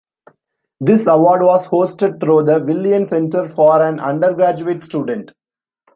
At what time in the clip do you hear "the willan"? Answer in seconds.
2.45-3.05